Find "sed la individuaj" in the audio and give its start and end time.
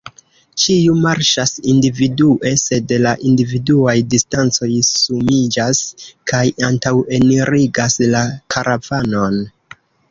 2.63-3.95